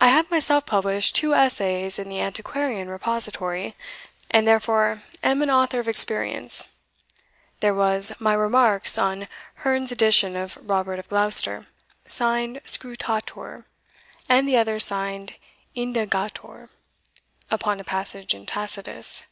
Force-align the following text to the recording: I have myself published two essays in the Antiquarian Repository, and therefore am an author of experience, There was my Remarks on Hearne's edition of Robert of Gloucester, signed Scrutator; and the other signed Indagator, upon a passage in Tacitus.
I 0.00 0.08
have 0.08 0.32
myself 0.32 0.66
published 0.66 1.14
two 1.14 1.32
essays 1.32 2.00
in 2.00 2.08
the 2.08 2.20
Antiquarian 2.20 2.88
Repository, 2.88 3.76
and 4.32 4.48
therefore 4.48 5.04
am 5.22 5.42
an 5.42 5.48
author 5.48 5.78
of 5.78 5.86
experience, 5.86 6.66
There 7.60 7.72
was 7.72 8.12
my 8.18 8.32
Remarks 8.32 8.98
on 8.98 9.28
Hearne's 9.62 9.92
edition 9.92 10.34
of 10.34 10.58
Robert 10.60 10.98
of 10.98 11.08
Gloucester, 11.08 11.68
signed 12.04 12.60
Scrutator; 12.64 13.62
and 14.28 14.48
the 14.48 14.56
other 14.56 14.80
signed 14.80 15.36
Indagator, 15.76 16.68
upon 17.48 17.78
a 17.78 17.84
passage 17.84 18.34
in 18.34 18.44
Tacitus. 18.44 19.22